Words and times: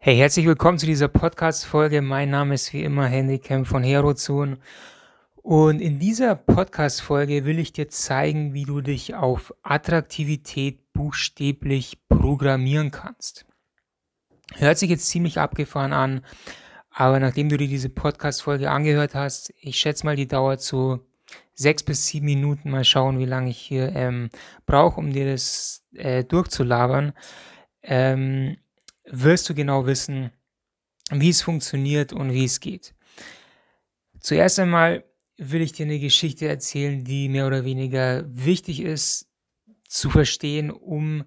Hey, 0.00 0.16
herzlich 0.16 0.46
willkommen 0.46 0.78
zu 0.78 0.86
dieser 0.86 1.08
Podcast-Folge. 1.08 2.02
Mein 2.02 2.30
Name 2.30 2.54
ist 2.54 2.72
wie 2.72 2.84
immer 2.84 3.06
Henry 3.06 3.40
Kemp 3.40 3.66
von 3.66 3.82
Herozone. 3.82 4.58
Und 5.34 5.80
in 5.80 5.98
dieser 5.98 6.36
Podcast-Folge 6.36 7.44
will 7.44 7.58
ich 7.58 7.72
dir 7.72 7.88
zeigen, 7.88 8.54
wie 8.54 8.62
du 8.62 8.80
dich 8.80 9.16
auf 9.16 9.52
Attraktivität 9.64 10.92
buchstäblich 10.92 11.98
programmieren 12.08 12.92
kannst. 12.92 13.44
Hört 14.54 14.78
sich 14.78 14.88
jetzt 14.88 15.08
ziemlich 15.08 15.40
abgefahren 15.40 15.92
an, 15.92 16.24
aber 16.90 17.18
nachdem 17.18 17.48
du 17.48 17.56
dir 17.56 17.68
diese 17.68 17.88
Podcast-Folge 17.88 18.70
angehört 18.70 19.16
hast, 19.16 19.52
ich 19.60 19.80
schätze 19.80 20.06
mal, 20.06 20.14
die 20.14 20.28
dauert 20.28 20.60
so 20.60 21.00
sechs 21.54 21.82
bis 21.82 22.06
sieben 22.06 22.26
Minuten. 22.26 22.70
Mal 22.70 22.84
schauen, 22.84 23.18
wie 23.18 23.26
lange 23.26 23.50
ich 23.50 23.58
hier 23.58 23.92
ähm, 23.96 24.30
brauche, 24.64 25.00
um 25.00 25.12
dir 25.12 25.28
das 25.28 25.84
äh, 25.94 26.22
durchzulabern. 26.22 27.14
Ähm, 27.82 28.58
wirst 29.10 29.48
du 29.48 29.54
genau 29.54 29.86
wissen, 29.86 30.30
wie 31.10 31.30
es 31.30 31.42
funktioniert 31.42 32.12
und 32.12 32.32
wie 32.32 32.44
es 32.44 32.60
geht. 32.60 32.94
Zuerst 34.20 34.58
einmal 34.58 35.04
will 35.36 35.62
ich 35.62 35.72
dir 35.72 35.86
eine 35.86 36.00
Geschichte 36.00 36.48
erzählen, 36.48 37.04
die 37.04 37.28
mehr 37.28 37.46
oder 37.46 37.64
weniger 37.64 38.24
wichtig 38.28 38.80
ist 38.80 39.28
zu 39.88 40.10
verstehen, 40.10 40.70
um 40.70 41.24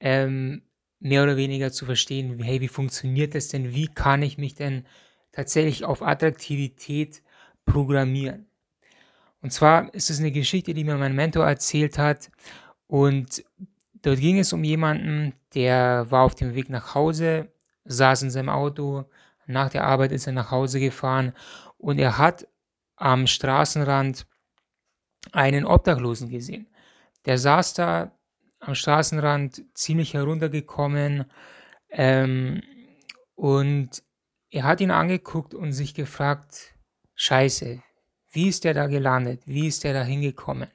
ähm, 0.00 0.62
mehr 0.98 1.22
oder 1.22 1.36
weniger 1.36 1.70
zu 1.70 1.86
verstehen, 1.86 2.42
hey, 2.42 2.60
wie 2.60 2.68
funktioniert 2.68 3.34
das 3.34 3.48
denn? 3.48 3.74
Wie 3.74 3.88
kann 3.88 4.22
ich 4.22 4.38
mich 4.38 4.54
denn 4.54 4.86
tatsächlich 5.32 5.84
auf 5.84 6.02
Attraktivität 6.02 7.22
programmieren? 7.64 8.46
Und 9.40 9.52
zwar 9.52 9.92
ist 9.94 10.10
es 10.10 10.18
eine 10.18 10.32
Geschichte, 10.32 10.74
die 10.74 10.84
mir 10.84 10.96
mein 10.96 11.14
Mentor 11.14 11.46
erzählt 11.46 11.98
hat 11.98 12.30
und 12.86 13.44
Dort 14.04 14.20
ging 14.20 14.38
es 14.38 14.52
um 14.52 14.62
jemanden, 14.62 15.32
der 15.54 16.10
war 16.10 16.24
auf 16.24 16.34
dem 16.34 16.54
Weg 16.54 16.68
nach 16.68 16.94
Hause, 16.94 17.50
saß 17.86 18.20
in 18.20 18.30
seinem 18.30 18.50
Auto, 18.50 19.06
nach 19.46 19.70
der 19.70 19.84
Arbeit 19.84 20.12
ist 20.12 20.26
er 20.26 20.34
nach 20.34 20.50
Hause 20.50 20.78
gefahren 20.78 21.32
und 21.78 21.98
er 21.98 22.18
hat 22.18 22.46
am 22.96 23.26
Straßenrand 23.26 24.26
einen 25.32 25.64
Obdachlosen 25.64 26.28
gesehen. 26.28 26.66
Der 27.24 27.38
saß 27.38 27.72
da 27.72 28.12
am 28.60 28.74
Straßenrand 28.74 29.62
ziemlich 29.72 30.12
heruntergekommen 30.12 31.24
ähm, 31.88 32.60
und 33.34 34.02
er 34.50 34.64
hat 34.64 34.82
ihn 34.82 34.90
angeguckt 34.90 35.54
und 35.54 35.72
sich 35.72 35.94
gefragt, 35.94 36.74
scheiße, 37.14 37.82
wie 38.32 38.48
ist 38.48 38.64
der 38.64 38.74
da 38.74 38.86
gelandet? 38.86 39.40
Wie 39.46 39.66
ist 39.66 39.82
der 39.82 39.94
da 39.94 40.04
hingekommen? 40.04 40.68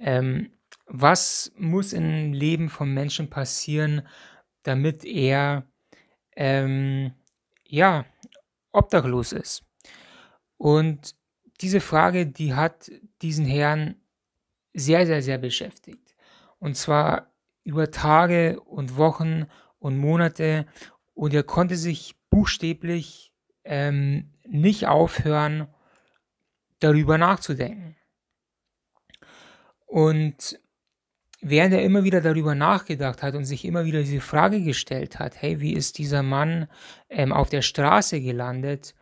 Ähm, 0.00 0.50
was 0.92 1.52
muss 1.56 1.92
im 1.92 2.32
Leben 2.32 2.68
vom 2.68 2.92
Menschen 2.92 3.30
passieren, 3.30 4.02
damit 4.64 5.04
er 5.04 5.64
ähm, 6.34 7.12
ja 7.64 8.04
obdachlos 8.72 9.32
ist? 9.32 9.64
Und 10.56 11.14
diese 11.60 11.80
Frage, 11.80 12.26
die 12.26 12.54
hat 12.54 12.90
diesen 13.22 13.46
Herrn 13.46 13.96
sehr, 14.74 15.06
sehr, 15.06 15.22
sehr 15.22 15.38
beschäftigt. 15.38 16.16
Und 16.58 16.76
zwar 16.76 17.32
über 17.62 17.90
Tage 17.92 18.60
und 18.60 18.96
Wochen 18.96 19.46
und 19.78 19.96
Monate. 19.96 20.66
Und 21.14 21.34
er 21.34 21.44
konnte 21.44 21.76
sich 21.76 22.16
buchstäblich 22.30 23.32
ähm, 23.64 24.32
nicht 24.44 24.88
aufhören, 24.88 25.68
darüber 26.80 27.16
nachzudenken. 27.16 27.96
Und 29.86 30.58
während 31.40 31.74
er 31.74 31.82
immer 31.82 32.04
wieder 32.04 32.20
darüber 32.20 32.54
nachgedacht 32.54 33.22
hat 33.22 33.34
und 33.34 33.44
sich 33.44 33.64
immer 33.64 33.84
wieder 33.84 34.00
diese 34.00 34.20
Frage 34.20 34.62
gestellt 34.62 35.18
hat, 35.18 35.40
hey, 35.40 35.60
wie 35.60 35.72
ist 35.72 35.98
dieser 35.98 36.22
Mann 36.22 36.68
ähm, 37.08 37.32
auf 37.32 37.48
der 37.48 37.62
Straße 37.62 38.20
gelandet, 38.20 38.94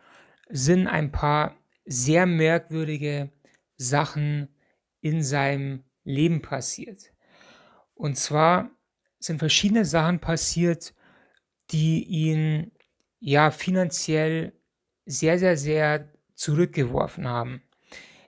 sind 0.49 0.87
ein 0.87 1.11
paar 1.11 1.55
sehr 1.85 2.25
merkwürdige 2.25 3.29
Sachen 3.77 4.49
in 5.01 5.23
seinem 5.23 5.83
Leben 6.03 6.41
passiert. 6.41 7.13
Und 7.93 8.17
zwar 8.17 8.71
sind 9.19 9.39
verschiedene 9.39 9.85
Sachen 9.85 10.19
passiert, 10.19 10.93
die 11.71 12.03
ihn 12.03 12.71
ja 13.19 13.51
finanziell 13.51 14.53
sehr, 15.05 15.39
sehr, 15.39 15.57
sehr 15.57 16.09
zurückgeworfen 16.35 17.27
haben. 17.27 17.61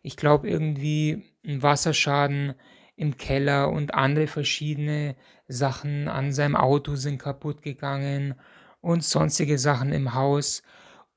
Ich 0.01 0.17
glaube 0.17 0.49
irgendwie 0.49 1.23
ein 1.45 1.61
Wasserschaden, 1.61 2.55
im 3.01 3.17
Keller 3.17 3.71
und 3.71 3.95
andere 3.95 4.27
verschiedene 4.27 5.15
Sachen 5.47 6.07
an 6.07 6.31
seinem 6.33 6.55
Auto 6.55 6.95
sind 6.95 7.17
kaputt 7.17 7.63
gegangen 7.63 8.35
und 8.79 9.03
sonstige 9.03 9.57
Sachen 9.57 9.91
im 9.91 10.13
Haus. 10.13 10.61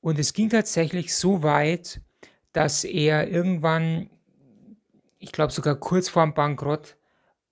Und 0.00 0.18
es 0.18 0.32
ging 0.32 0.48
tatsächlich 0.48 1.14
so 1.14 1.42
weit, 1.42 2.00
dass 2.54 2.84
er 2.84 3.28
irgendwann, 3.28 4.08
ich 5.18 5.30
glaube 5.30 5.52
sogar 5.52 5.74
kurz 5.74 6.08
vorm 6.08 6.32
Bankrott, 6.32 6.96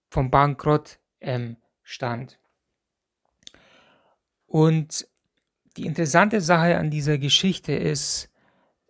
vom 0.09 0.31
Bankrott 0.31 0.99
ähm, 1.21 1.59
stand. 1.83 2.39
Und 4.47 5.07
die 5.77 5.85
interessante 5.85 6.41
Sache 6.41 6.79
an 6.79 6.91
dieser 6.91 7.19
Geschichte 7.19 7.75
ist, 7.75 8.31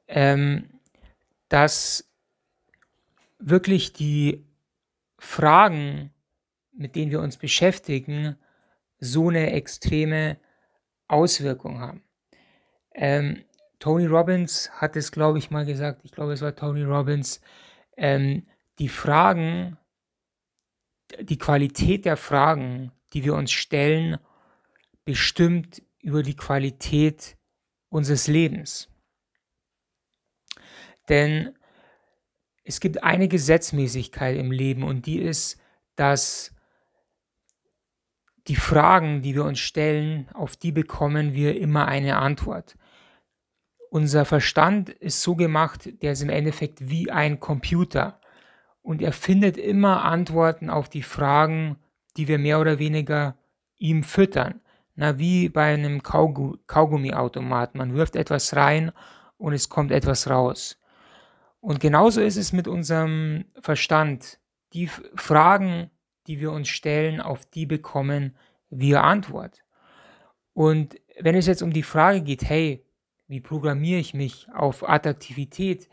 ähm, 0.07 0.71
dass 1.49 2.09
wirklich 3.41 3.93
die 3.93 4.45
Fragen, 5.23 6.13
mit 6.73 6.97
denen 6.97 7.13
wir 7.13 7.21
uns 7.21 7.37
beschäftigen, 7.37 8.37
so 8.99 9.29
eine 9.29 9.53
extreme 9.53 10.37
Auswirkung 11.07 11.79
haben. 11.81 12.03
Ähm, 12.93 13.45
Tony 13.79 14.07
Robbins 14.07 14.69
hat 14.73 14.97
es, 14.97 15.13
glaube 15.13 15.39
ich, 15.39 15.51
mal 15.51 15.65
gesagt, 15.65 16.01
ich 16.05 16.11
glaube, 16.11 16.33
es 16.33 16.43
war 16.43 16.55
Tony 16.57 16.83
Robbins, 16.83 17.41
ähm, 17.97 18.49
die 18.81 18.89
Fragen, 18.89 19.79
die 21.21 21.39
Qualität 21.39 22.05
der 22.05 22.17
Fragen, 22.17 22.91
die 23.13 23.25
wir 23.25 23.35
uns 23.35 23.53
stellen, 23.53 24.19
bestimmt 25.05 25.83
über 26.01 26.25
die 26.25 26.37
Qualität 26.37 27.37
unseres 27.91 28.27
Lebens. 28.27 28.89
Denn 31.09 31.57
es 32.65 32.81
gibt 32.81 33.03
eine 33.03 33.29
Gesetzmäßigkeit 33.29 34.37
im 34.37 34.53
Leben 34.53 34.83
und 34.83 35.07
die 35.07 35.19
ist, 35.19 35.61
dass 35.97 36.55
die 38.49 38.57
Fragen, 38.57 39.23
die 39.23 39.35
wir 39.35 39.45
uns 39.45 39.61
stellen, 39.61 40.29
auf 40.35 40.57
die 40.57 40.73
bekommen 40.73 41.35
wir 41.35 41.61
immer 41.61 41.87
eine 41.87 42.17
Antwort. 42.17 42.77
Unser 43.91 44.25
Verstand 44.25 44.89
ist 44.89 45.23
so 45.23 45.37
gemacht, 45.37 46.03
der 46.03 46.13
ist 46.13 46.23
im 46.23 46.31
Endeffekt 46.31 46.89
wie 46.89 47.11
ein 47.11 47.41
Computer 47.41 48.21
und 48.81 49.03
er 49.03 49.13
findet 49.13 49.57
immer 49.57 50.05
Antworten 50.05 50.71
auf 50.71 50.89
die 50.89 51.03
Fragen, 51.03 51.77
die 52.17 52.27
wir 52.27 52.39
mehr 52.39 52.61
oder 52.61 52.79
weniger 52.79 53.37
ihm 53.77 54.03
füttern. 54.03 54.61
Na, 54.95 55.19
wie 55.19 55.49
bei 55.49 55.73
einem 55.73 56.03
Kaugummiautomat. 56.03 57.75
Man 57.75 57.95
wirft 57.95 58.15
etwas 58.15 58.55
rein 58.55 58.93
und 59.39 59.55
es 59.55 59.71
kommt 59.71 59.91
etwas 59.91 60.29
raus. 60.29 60.79
Und 61.63 61.79
genauso 61.79 62.21
ist 62.21 62.37
es 62.37 62.53
mit 62.53 62.67
unserem 62.67 63.45
Verstand. 63.61 64.41
Die 64.73 64.89
Fragen, 64.89 65.93
die 66.27 66.41
wir 66.41 66.51
uns 66.51 66.69
stellen, 66.69 67.21
auf 67.21 67.47
die 67.47 67.67
bekommen 67.67 68.37
wir 68.69 69.05
Antwort. 69.05 69.63
Und 70.55 70.97
wenn 71.21 71.37
es 71.37 71.47
jetzt 71.47 71.63
um 71.63 71.73
die 71.73 71.85
Frage 71.85 72.21
geht, 72.23 72.43
hey, 72.43 72.85
wie 73.29 73.41
programmiere 73.41 74.01
ich 74.01 74.13
mich 74.13 74.49
auf 74.53 74.89
Attraktivität, 74.89 75.89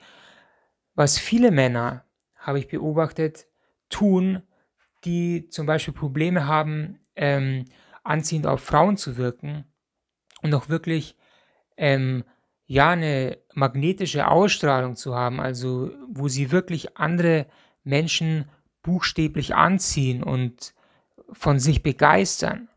was 0.95 1.19
viele 1.19 1.51
Männer, 1.51 2.03
habe 2.35 2.57
ich 2.57 2.67
beobachtet, 2.67 3.45
tun, 3.89 4.41
die 5.05 5.49
zum 5.49 5.67
Beispiel 5.67 5.93
Probleme 5.93 6.47
haben, 6.47 6.99
ähm, 7.15 7.65
anziehend 8.03 8.47
auf 8.47 8.63
Frauen 8.63 8.97
zu 8.97 9.17
wirken 9.17 9.65
und 10.41 10.51
auch 10.55 10.67
wirklich 10.67 11.15
ähm, 11.77 12.23
ja, 12.69 12.91
eine 12.91 13.39
magnetische 13.55 14.27
Ausstrahlung 14.27 14.95
zu 14.95 15.15
haben, 15.15 15.39
also 15.39 15.89
wo 16.07 16.27
sie 16.27 16.51
wirklich 16.51 16.97
andere 16.97 17.47
Menschen 17.83 18.47
buchstäblich 18.83 19.55
anziehen 19.55 20.21
und 20.21 20.75
von 21.33 21.57
sich 21.57 21.81
begeistern. 21.81 22.69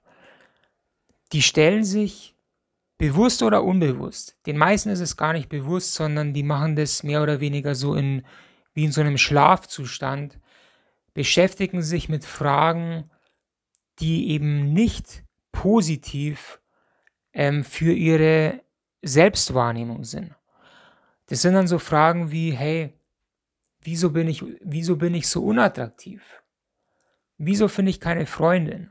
Die 1.33 1.43
stellen 1.43 1.85
sich 1.85 2.35
bewusst 2.97 3.43
oder 3.43 3.65
unbewusst. 3.65 4.39
Den 4.47 4.57
meisten 4.57 4.89
ist 4.89 5.01
es 5.01 5.19
gar 5.19 5.35
nicht 5.35 5.51
bewusst, 5.51 5.93
sondern 5.93 6.33
die 6.33 6.43
machen 6.43 6.75
das 6.75 7.03
mehr 7.03 7.23
oder 7.23 7.41
weniger 7.41 7.75
so 7.75 7.95
in, 7.95 8.23
wie 8.73 8.85
in 8.85 8.93
so 8.93 9.03
einem 9.03 9.19
Schlafzustand, 9.19 10.41
beschäftigen 11.13 11.83
sich 11.83 12.09
mit 12.09 12.25
Fragen, 12.25 13.11
die 13.99 14.31
eben 14.31 14.73
nicht 14.73 15.23
positiv 15.53 16.63
ähm, 17.35 17.63
für 17.63 17.93
ihre 17.93 18.63
Selbstwahrnehmung 19.03 20.05
sind. 20.05 20.35
Das 21.27 21.43
sind 21.43 21.55
dann 21.55 21.67
so 21.67 21.79
Fragen 21.79 22.31
wie, 22.31 22.53
hey, 22.53 22.95
wieso 23.81 24.11
bin 24.11 24.29
ich, 24.29 24.45
wieso 24.61 24.97
bin 24.97 25.15
ich 25.15 25.29
so 25.29 25.45
unattraktiv? 25.45 26.43
Wieso 27.39 27.69
finde 27.69 27.91
ich 27.91 28.01
keine 28.01 28.27
Freundin? 28.27 28.91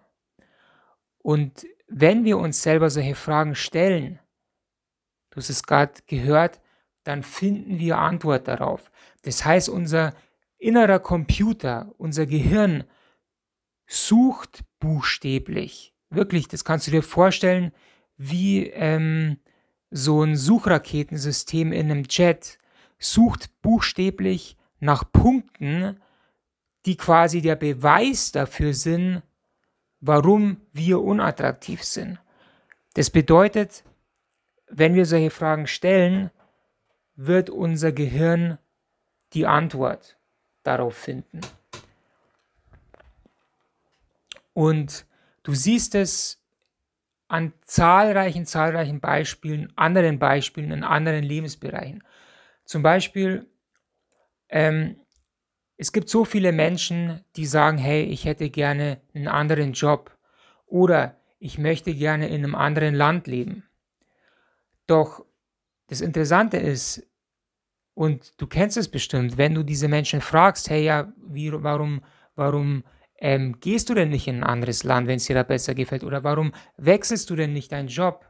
Und 1.20 1.66
wenn 1.88 2.26
wir 2.26 2.38
uns 2.38 2.62
selber 2.62 2.90
solche 2.90 3.16
Fragen 3.16 3.56
stellen, 3.56 4.20
du 5.30 5.38
hast 5.38 5.50
es 5.50 5.64
gerade 5.64 5.94
gehört, 6.08 6.60
dann 7.04 7.24
finden 7.24 7.80
wir 7.80 7.98
Antwort 7.98 8.48
darauf. 8.48 8.92
Das 9.24 9.46
heißt, 9.46 9.70
unser 9.70 10.14
innerer 10.58 11.00
Computer, 11.00 11.94
unser 11.98 12.26
Gehirn 12.26 12.84
sucht 13.88 14.64
buchstäblich. 14.80 15.94
Wirklich, 16.10 16.48
das 16.48 16.64
kannst 16.66 16.88
du 16.88 16.92
dir 16.92 17.04
vorstellen, 17.04 17.72
wie 18.18 18.68
ähm, 18.68 19.38
so 19.92 20.24
ein 20.24 20.38
Suchraketensystem 20.38 21.74
in 21.74 21.92
einem 21.92 22.06
Jet 22.10 22.58
sucht 22.98 23.62
buchstäblich 23.62 24.58
nach 24.80 25.12
Punkten, 25.12 26.00
die 26.86 26.98
quasi 26.98 27.42
der 27.42 27.56
Beweis 27.56 28.32
dafür 28.32 28.74
sind, 28.74 29.22
warum 30.00 30.62
wir 30.72 31.02
unattraktiv 31.02 31.84
sind. 31.84 32.20
Das 32.96 33.10
bedeutet, 33.10 33.84
wenn 34.68 34.96
wir 34.96 35.06
solche 35.06 35.30
Fragen 35.30 35.68
stellen, 35.68 36.32
wird 37.16 37.50
unser 37.50 37.92
Gehirn 37.92 38.58
die 39.34 39.46
Antwort 39.46 40.18
darauf 40.64 40.96
finden. 40.96 41.42
Und 44.54 45.06
du 45.44 45.54
siehst 45.54 45.96
es 45.96 46.41
an 47.32 47.54
zahlreichen, 47.64 48.46
zahlreichen 48.46 49.00
Beispielen, 49.00 49.72
anderen 49.78 50.20
Beispielen 50.20 50.72
in 50.72 50.84
anderen 50.84 51.24
Lebensbereichen. 51.24 52.04
Zum 52.66 52.84
Beispiel, 52.84 53.48
ähm, 54.50 54.98
es 55.78 55.94
gibt 55.94 56.10
so 56.10 56.26
viele 56.26 56.52
Menschen, 56.52 57.24
die 57.38 57.46
sagen, 57.46 57.78
hey, 57.78 58.04
ich 58.04 58.26
hätte 58.26 58.50
gerne 58.50 59.00
einen 59.16 59.30
anderen 59.30 59.72
Job 59.72 60.18
oder 60.66 61.16
ich 61.40 61.58
möchte 61.58 61.96
gerne 61.96 62.28
in 62.28 62.44
einem 62.44 62.54
anderen 62.54 62.96
Land 62.96 63.28
leben. 63.28 63.64
Doch 64.86 65.26
das 65.88 66.02
Interessante 66.02 66.58
ist, 66.58 67.08
und 67.94 68.42
du 68.42 68.48
kennst 68.48 68.76
es 68.76 68.90
bestimmt, 68.90 69.38
wenn 69.38 69.54
du 69.54 69.64
diese 69.64 69.88
Menschen 69.88 70.20
fragst, 70.20 70.70
hey, 70.70 70.84
ja, 70.84 71.14
wie, 71.18 71.52
warum, 71.64 72.02
warum 72.36 72.84
ähm, 73.22 73.60
gehst 73.60 73.90
du 73.90 73.94
denn 73.94 74.10
nicht 74.10 74.28
in 74.28 74.38
ein 74.38 74.44
anderes 74.44 74.84
Land, 74.84 75.08
wenn 75.08 75.18
es 75.18 75.26
dir 75.26 75.36
da 75.36 75.44
besser 75.44 75.76
gefällt? 75.76 76.04
Oder 76.04 76.24
warum 76.24 76.54
wechselst 76.78 77.30
du 77.30 77.36
denn 77.36 77.54
nicht 77.54 77.72
deinen 77.72 77.88
Job? 77.88 78.26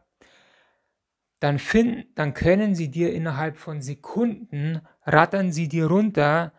Dann, 1.40 1.58
find, 1.58 2.06
dann 2.16 2.34
können 2.34 2.76
sie 2.76 2.92
dir 2.92 3.14
innerhalb 3.14 3.58
von 3.58 3.82
Sekunden, 3.82 4.82
rattern 5.06 5.52
sie 5.52 5.70
dir 5.70 5.88
runter, 5.88 6.54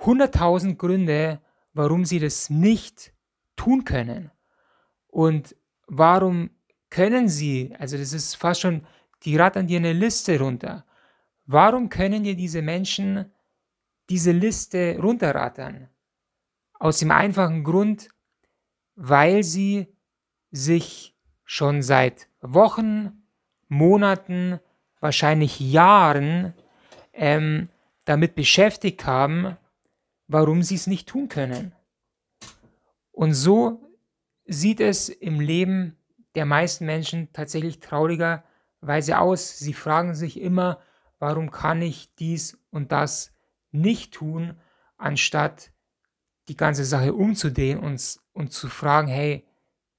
100.000 0.00 0.76
Gründe, 0.76 1.40
warum 1.72 2.04
sie 2.04 2.18
das 2.18 2.50
nicht 2.50 3.14
tun 3.54 3.84
können. 3.84 4.32
Und 5.06 5.56
warum 5.86 6.50
können 6.90 7.28
sie, 7.28 7.74
also 7.78 7.96
das 7.96 8.12
ist 8.12 8.34
fast 8.34 8.60
schon, 8.62 8.84
die 9.22 9.36
rattern 9.36 9.68
dir 9.68 9.78
eine 9.78 9.92
Liste 9.92 10.38
runter. 10.38 10.84
Warum 11.46 11.88
können 11.88 12.24
dir 12.24 12.34
diese 12.34 12.62
Menschen 12.62 13.32
diese 14.10 14.32
Liste 14.32 14.98
runterrattern? 15.00 15.88
Aus 16.78 16.98
dem 16.98 17.10
einfachen 17.10 17.64
Grund, 17.64 18.08
weil 18.94 19.42
sie 19.42 19.88
sich 20.50 21.16
schon 21.44 21.82
seit 21.82 22.28
Wochen, 22.40 23.26
Monaten, 23.68 24.60
wahrscheinlich 25.00 25.60
Jahren 25.60 26.54
ähm, 27.12 27.68
damit 28.04 28.34
beschäftigt 28.34 29.06
haben, 29.06 29.56
warum 30.28 30.62
sie 30.62 30.74
es 30.74 30.86
nicht 30.86 31.08
tun 31.08 31.28
können. 31.28 31.72
Und 33.12 33.34
so 33.34 33.88
sieht 34.46 34.80
es 34.80 35.08
im 35.08 35.40
Leben 35.40 35.96
der 36.34 36.46
meisten 36.46 36.86
Menschen 36.86 37.32
tatsächlich 37.32 37.80
traurigerweise 37.80 39.18
aus. 39.18 39.58
Sie 39.58 39.72
fragen 39.72 40.14
sich 40.14 40.40
immer, 40.40 40.80
warum 41.18 41.50
kann 41.50 41.82
ich 41.82 42.14
dies 42.16 42.58
und 42.70 42.92
das 42.92 43.32
nicht 43.72 44.14
tun, 44.14 44.58
anstatt 44.96 45.72
die 46.48 46.56
ganze 46.56 46.84
Sache 46.84 47.14
umzudrehen 47.14 47.78
und, 47.78 48.20
und 48.32 48.52
zu 48.52 48.68
fragen, 48.68 49.08
hey, 49.08 49.44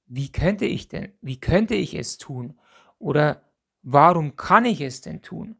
wie 0.06 0.32
könnte 0.32 0.64
ich 0.64 0.88
denn, 0.88 1.12
wie 1.20 1.38
könnte 1.38 1.74
ich 1.74 1.94
es 1.94 2.18
tun? 2.18 2.58
Oder 2.98 3.42
warum 3.82 4.36
kann 4.36 4.64
ich 4.64 4.80
es 4.80 5.00
denn 5.00 5.22
tun? 5.22 5.56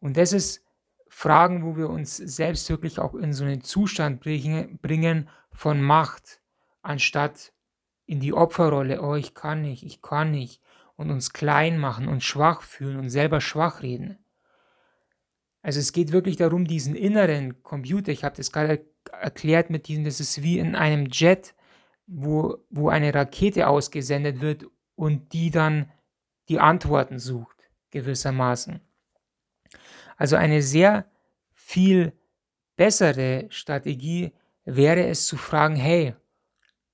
Und 0.00 0.16
das 0.16 0.32
ist 0.32 0.64
Fragen, 1.08 1.64
wo 1.64 1.76
wir 1.76 1.88
uns 1.88 2.16
selbst 2.16 2.68
wirklich 2.68 2.98
auch 2.98 3.14
in 3.14 3.32
so 3.32 3.44
einen 3.44 3.62
Zustand 3.62 4.20
bringen 4.20 5.28
von 5.50 5.82
Macht, 5.82 6.40
anstatt 6.82 7.52
in 8.04 8.20
die 8.20 8.32
Opferrolle, 8.32 9.02
oh, 9.02 9.14
ich 9.14 9.34
kann 9.34 9.62
nicht, 9.62 9.82
ich 9.84 10.02
kann 10.02 10.30
nicht, 10.30 10.62
und 10.96 11.10
uns 11.10 11.32
klein 11.32 11.78
machen 11.78 12.08
und 12.08 12.22
schwach 12.22 12.62
fühlen 12.62 12.98
und 12.98 13.10
selber 13.10 13.40
schwach 13.40 13.82
reden. 13.82 14.18
Also 15.62 15.80
es 15.80 15.92
geht 15.92 16.12
wirklich 16.12 16.36
darum, 16.36 16.66
diesen 16.66 16.94
inneren 16.94 17.62
Computer, 17.62 18.12
ich 18.12 18.24
habe 18.24 18.36
das 18.36 18.52
gerade 18.52 18.84
erklärt 19.08 19.70
mit 19.70 19.88
diesem, 19.88 20.04
das 20.04 20.20
ist 20.20 20.42
wie 20.42 20.58
in 20.58 20.74
einem 20.74 21.06
Jet, 21.06 21.54
wo, 22.06 22.58
wo 22.70 22.88
eine 22.88 23.14
Rakete 23.14 23.68
ausgesendet 23.68 24.40
wird 24.40 24.64
und 24.96 25.32
die 25.32 25.50
dann 25.50 25.90
die 26.48 26.58
Antworten 26.58 27.18
sucht, 27.18 27.68
gewissermaßen. 27.90 28.80
Also 30.16 30.36
eine 30.36 30.62
sehr 30.62 31.04
viel 31.54 32.12
bessere 32.76 33.46
Strategie 33.50 34.32
wäre 34.64 35.06
es 35.06 35.26
zu 35.26 35.36
fragen, 35.36 35.76
hey, 35.76 36.14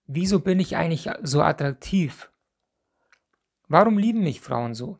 wieso 0.06 0.40
bin 0.40 0.60
ich 0.60 0.76
eigentlich 0.76 1.08
so 1.22 1.42
attraktiv? 1.42 2.30
Warum 3.68 3.98
lieben 3.98 4.22
mich 4.22 4.40
Frauen 4.40 4.74
so? 4.74 4.98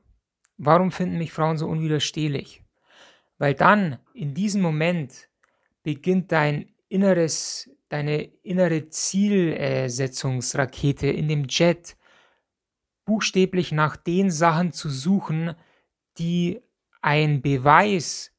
Warum 0.56 0.93
finden 0.93 1.19
mich 1.19 1.32
Frauen 1.32 1.58
so 1.58 1.67
unwiderstehlich? 1.67 2.62
Weil 3.38 3.55
dann, 3.55 3.99
in 4.14 4.34
diesem 4.34 4.62
Moment, 4.62 5.28
beginnt 5.82 6.32
dein 6.32 6.74
inneres, 6.88 7.70
deine 7.88 8.25
innere 8.42 8.88
Zielsetzungsrakete 8.88 11.06
in 11.06 11.28
dem 11.28 11.46
Jet 11.48 11.96
buchstäblich 13.04 13.70
nach 13.72 13.96
den 13.96 14.31
Sachen 14.31 14.72
zu 14.72 14.88
suchen, 14.88 15.54
die 16.19 16.60
ein 17.02 17.42
Beweis 17.42 18.32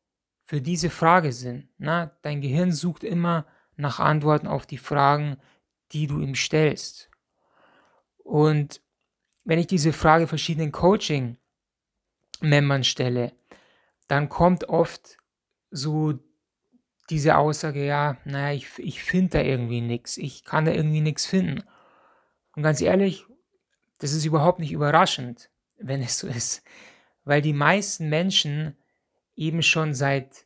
für 0.44 0.62
diese 0.62 0.90
Frage 0.90 1.32
sind. 1.32 1.70
Na, 1.78 2.18
dein 2.22 2.42
Gehirn 2.42 2.72
sucht 2.72 3.04
immer 3.04 3.46
nach 3.76 4.00
Antworten 4.00 4.48
auf 4.48 4.66
die 4.66 4.78
Fragen, 4.78 5.38
die 5.92 6.08
du 6.08 6.20
ihm 6.20 6.36
stellst. 6.36 7.10
Und 8.24 8.82
wenn 9.44 9.60
ich 9.60 9.68
diese 9.68 9.94
Frage 9.94 10.28
verschiedenen 10.28 10.72
Coaching-Membern 10.72 12.84
stelle, 12.84 13.34
dann 14.08 14.30
kommt 14.30 14.70
oft 14.70 15.18
so 15.70 16.18
diese 17.10 17.38
Aussage, 17.38 17.86
ja, 17.86 18.18
naja, 18.26 18.56
ich, 18.56 18.68
ich 18.78 19.04
finde 19.04 19.38
da 19.38 19.42
irgendwie 19.42 19.82
nichts, 19.82 20.18
ich 20.18 20.44
kann 20.44 20.66
da 20.66 20.72
irgendwie 20.72 21.02
nichts 21.02 21.26
finden. 21.26 21.64
Und 22.56 22.64
ganz 22.64 22.82
ehrlich, 22.82 23.26
das 24.00 24.14
ist 24.14 24.26
überhaupt 24.26 24.60
nicht 24.60 24.72
überraschend, 24.72 25.50
wenn 25.78 26.02
es 26.02 26.20
so 26.20 26.28
ist, 26.28 26.64
weil 27.24 27.42
die 27.42 27.54
meisten 27.54 28.10
Menschen 28.10 28.78
eben 29.36 29.62
schon 29.62 29.94
seit 29.94 30.46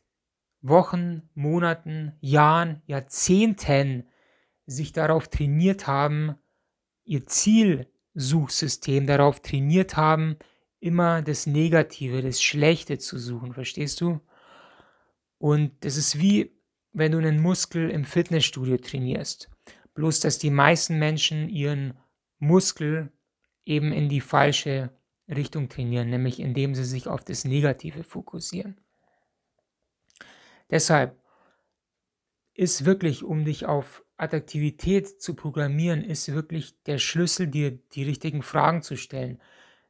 Wochen, 0.62 1.28
Monaten, 1.34 2.12
Jahren, 2.20 2.82
Jahrzehnten 2.86 4.08
sich 4.66 4.92
darauf 4.92 5.28
trainiert 5.28 5.86
haben, 5.86 6.34
ihr 7.04 7.26
Zielsuchsystem 7.26 9.06
darauf 9.06 9.40
trainiert 9.40 9.96
haben, 9.96 10.36
immer 10.78 11.22
das 11.22 11.46
Negative, 11.46 12.22
das 12.22 12.42
Schlechte 12.42 12.98
zu 12.98 13.18
suchen, 13.18 13.54
verstehst 13.54 14.00
du? 14.00 14.20
Und 15.40 15.72
das 15.80 15.96
ist 15.96 16.18
wie, 16.18 16.52
wenn 16.92 17.12
du 17.12 17.18
einen 17.18 17.40
Muskel 17.40 17.90
im 17.90 18.04
Fitnessstudio 18.04 18.76
trainierst. 18.76 19.50
Bloß, 19.94 20.20
dass 20.20 20.38
die 20.38 20.50
meisten 20.50 20.98
Menschen 20.98 21.48
ihren 21.48 21.94
Muskel 22.38 23.10
eben 23.64 23.92
in 23.92 24.10
die 24.10 24.20
falsche 24.20 24.90
Richtung 25.28 25.70
trainieren, 25.70 26.10
nämlich 26.10 26.40
indem 26.40 26.74
sie 26.74 26.84
sich 26.84 27.08
auf 27.08 27.24
das 27.24 27.44
Negative 27.44 28.04
fokussieren. 28.04 28.78
Deshalb 30.70 31.16
ist 32.54 32.84
wirklich, 32.84 33.24
um 33.24 33.44
dich 33.46 33.64
auf 33.64 34.04
Attraktivität 34.18 35.22
zu 35.22 35.34
programmieren, 35.34 36.04
ist 36.04 36.32
wirklich 36.32 36.74
der 36.82 36.98
Schlüssel, 36.98 37.46
dir 37.46 37.70
die 37.70 38.02
richtigen 38.02 38.42
Fragen 38.42 38.82
zu 38.82 38.96
stellen. 38.96 39.40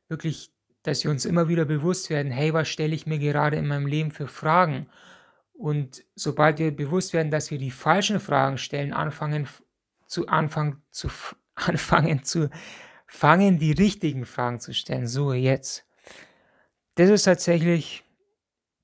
Wirklich 0.09 0.53
dass 0.83 1.05
wir 1.05 1.11
uns 1.11 1.25
immer 1.25 1.49
wieder 1.49 1.65
bewusst 1.65 2.11
werden, 2.11 2.33
hey, 2.33 2.55
was 2.55 2.69
stelle 2.69 2.95
ich 2.95 3.07
mir 3.07 3.19
gerade 3.19 3.57
in 3.57 3.67
meinem 3.67 3.87
Leben 3.87 4.11
für 4.13 4.29
Fragen? 4.29 4.87
Und 5.61 6.07
sobald 6.15 6.59
wir 6.59 6.75
bewusst 6.75 7.13
werden, 7.13 7.31
dass 7.31 7.51
wir 7.51 7.59
die 7.59 7.71
falschen 7.71 8.19
Fragen 8.19 8.57
stellen, 8.57 8.95
anfangen 8.95 9.47
zu 10.07 10.27
anfangen 10.27 10.83
zu 10.91 11.11
anfangen 11.55 12.25
zu 12.25 12.49
fangen, 13.07 13.59
die 13.59 13.73
richtigen 13.73 14.25
Fragen 14.25 14.59
zu 14.61 14.73
stellen. 14.73 15.07
So 15.07 15.35
jetzt. 15.35 15.87
Das 16.95 17.11
ist 17.11 17.25
tatsächlich 17.25 18.05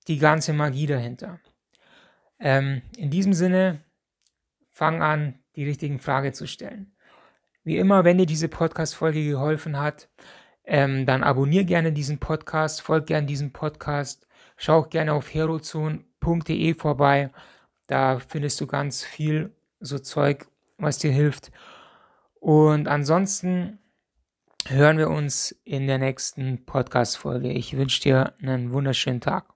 die 0.06 0.18
ganze 0.18 0.52
Magie 0.52 0.84
dahinter. 0.84 1.40
Ähm, 2.38 2.82
in 2.98 3.08
diesem 3.08 3.32
Sinne, 3.32 3.82
fang 4.70 5.00
an, 5.00 5.38
die 5.54 5.64
richtigen 5.64 5.98
Fragen 5.98 6.34
zu 6.34 6.46
stellen. 6.46 6.94
Wie 7.64 7.78
immer, 7.78 8.04
wenn 8.04 8.18
dir 8.18 8.26
diese 8.26 8.48
Podcast-Folge 8.48 9.24
geholfen 9.24 9.78
hat, 9.78 10.10
ähm, 10.64 11.06
dann 11.06 11.24
abonniere 11.24 11.64
gerne 11.64 11.90
diesen 11.90 12.18
Podcast, 12.18 12.82
folg 12.82 13.06
gerne 13.06 13.26
diesem 13.26 13.54
Podcast, 13.54 14.26
schau 14.58 14.80
auch 14.80 14.90
gerne 14.90 15.14
auf 15.14 15.32
herozone.de 16.22 16.74
vorbei. 16.74 17.30
Da 17.86 18.18
findest 18.18 18.60
du 18.60 18.66
ganz 18.66 19.04
viel 19.04 19.52
so 19.80 19.98
Zeug, 19.98 20.46
was 20.78 20.98
dir 20.98 21.12
hilft. 21.12 21.50
Und 22.40 22.88
ansonsten 22.88 23.78
hören 24.66 24.98
wir 24.98 25.10
uns 25.10 25.52
in 25.64 25.86
der 25.86 25.98
nächsten 25.98 26.64
Podcast-Folge. 26.64 27.52
Ich 27.52 27.76
wünsche 27.76 28.02
dir 28.02 28.34
einen 28.40 28.72
wunderschönen 28.72 29.20
Tag. 29.20 29.46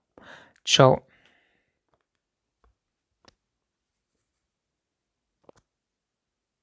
Ciao. 0.64 1.09